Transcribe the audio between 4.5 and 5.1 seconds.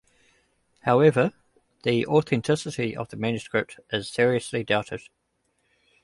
doubted.